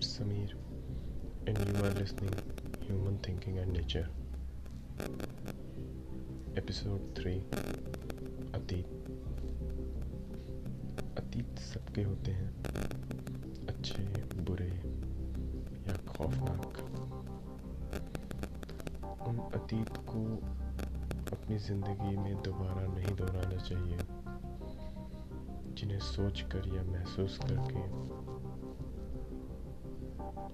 It's 0.00 0.18
Samir, 0.18 0.52
and 1.46 1.58
you 1.58 1.84
are 1.84 1.90
listening 1.90 2.32
Human 2.86 3.18
Thinking 3.18 3.58
and 3.58 3.70
Nature. 3.70 4.06
Episode 6.58 7.00
three 7.18 7.34
अतीत 8.58 8.88
अतीत 11.18 11.58
सबके 11.64 12.02
होते 12.02 12.32
हैं 12.38 12.48
अच्छे 13.74 14.04
बुरे 14.48 14.70
या 15.88 15.96
खौफनाक। 16.08 16.80
उन 19.28 19.38
अतीत 19.60 19.96
को 20.12 20.24
अपनी 21.36 21.58
ज़िंदगी 21.68 22.16
में 22.16 22.34
दोबारा 22.42 22.86
नहीं 22.94 23.14
दोहराना 23.16 23.62
चाहिए 23.68 23.98
जिन्हें 25.74 26.00
सोचकर 26.14 26.74
या 26.76 26.82
महसूस 26.92 27.38
करके 27.42 28.39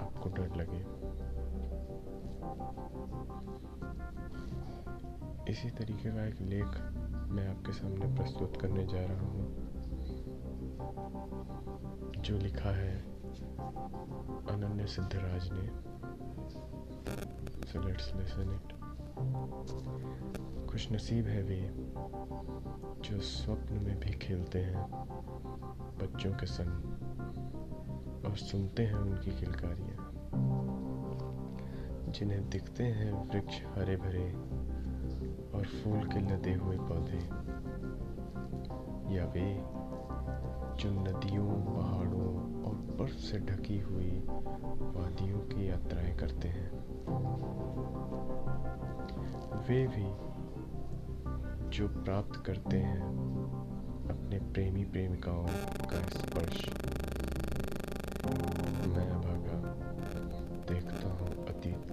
आपको 0.00 0.30
डर 0.30 0.56
लगे। 0.56 0.82
इसी 5.52 5.70
तरीके 5.70 6.10
का 6.10 6.24
एक 6.26 6.40
लेख 6.42 6.70
मैं 7.30 7.46
आपके 7.48 7.72
सामने 7.72 8.06
प्रस्तुत 8.16 8.56
करने 8.60 8.86
जा 8.86 9.04
रहा 9.04 9.26
हूँ, 9.26 9.44
जो 12.18 12.38
लिखा 12.38 12.70
है 12.70 12.94
अनन्य 14.50 14.86
सिद्धराज 14.86 15.48
ने। 15.52 15.66
सो 17.66 17.86
लेट्स 17.86 18.12
लिसन 18.14 18.50
इट 18.54 18.72
खुश 20.70 20.90
नसीब 20.92 21.26
है 21.26 21.42
वे, 21.42 21.60
जो 23.04 23.20
स्वप्न 23.20 23.74
में 23.76 23.98
भी 24.00 24.12
खेलते 24.18 24.58
हैं 24.58 24.86
बच्चों 26.00 26.32
के 26.32 26.46
संग। 26.46 26.93
और 28.34 28.38
सुनते 28.38 28.82
हैं 28.82 28.94
उनकी 28.94 29.30
किलकारियाँ, 29.40 30.10
जिन्हें 32.12 32.50
दिखते 32.50 32.84
हैं 32.84 33.12
वृक्ष 33.28 33.60
हरे 33.74 33.96
भरे 33.96 34.32
और 35.58 35.64
फूल 35.64 36.08
के 36.08 36.20
लदे 36.20 36.52
हुए 36.52 36.76
पौधे। 36.80 37.20
या 39.14 39.24
वे, 39.24 39.54
जो 40.82 40.90
नदियों, 40.90 41.46
पहाड़ों 41.46 42.62
और 42.62 42.74
बर्फ़ 42.98 43.18
से 43.18 43.38
ढकी 43.38 43.78
हुई 43.80 44.10
वादियों 44.96 45.38
की 45.38 45.68
यात्राएँ 45.68 46.16
करते 46.16 46.48
हैं, 46.48 46.70
वे 49.68 49.86
भी 49.86 50.06
जो 51.68 51.88
प्राप्त 51.88 52.44
करते 52.46 52.76
हैं 52.76 53.02
अपने 54.10 54.38
प्रेमी 54.38 54.84
प्रेमिकाओं 54.84 55.46
का 55.86 56.08
स्पर्श। 56.08 56.68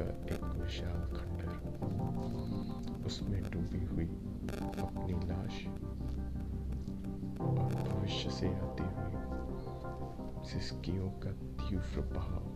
का 0.00 0.04
एक 0.04 0.44
विशाल 0.44 1.00
खंडर 1.16 1.52
उसमें 3.06 3.42
डूबी 3.42 3.84
हुई 3.84 4.04
अपनी 4.82 5.12
लाश 5.28 5.66
और 7.40 7.74
भविष्य 7.74 8.30
से 8.30 8.48
आती 8.48 8.82
हुई 8.82 9.14
सिस्कियों 10.44 11.10
का 11.10 11.32
तीव्र 11.32 12.00
बहाव। 12.00 12.46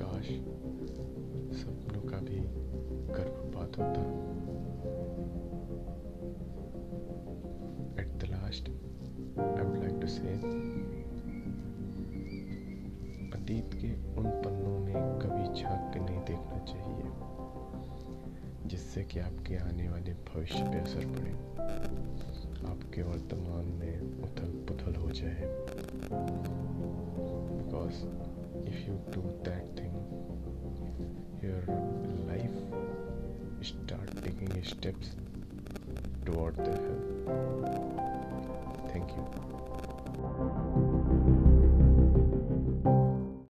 काश 0.00 0.28
सपनों 1.60 2.02
का 2.02 2.18
भी 2.18 2.40
गर्भपात 3.14 3.78
होता। 3.78 4.02
At 8.02 8.08
the 8.08 8.30
last 8.30 8.68
I 8.68 9.64
would 9.64 9.76
like 9.78 10.00
to 10.00 10.06
say 10.06 10.32
अतीत 13.36 13.74
के 13.74 13.90
उन 14.16 14.30
देखना 16.26 16.58
चाहिए, 16.64 17.04
जिससे 18.68 19.02
कि 19.04 19.20
आपके 19.20 19.56
आने 19.56 19.88
वाले 19.88 20.12
भविष्य 20.28 20.62
पर 20.62 20.76
असर 20.76 21.06
पड़े, 21.16 21.32
आपके 22.70 23.02
वर्तमान 23.02 23.66
में 23.80 24.22
उथल 24.24 24.50
पुथल 24.68 24.94
हो 24.94 25.10
जाए। 25.10 25.42
Because 27.52 27.96
if 28.68 28.78
you 28.88 28.96
do 29.14 29.22
that 29.48 29.78
thing 29.78 29.94
your 31.44 31.62
life 32.28 32.52
start 33.66 34.22
taking 34.24 34.62
steps 34.62 35.16
toward 36.26 36.56
the 36.56 36.58
help 36.60 37.26
thank 38.94 39.08
you 39.10 39.55